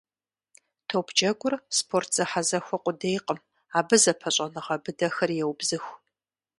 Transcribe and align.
Топджэгур 0.87 1.53
спорт 1.77 2.09
зэхьэзэхуэ 2.15 2.77
къудейкъым, 2.83 3.39
абы 3.77 3.95
зэпыщӏэныгъэ 4.03 4.75
быдэхэр 4.83 5.29
еубзыху. 5.41 5.93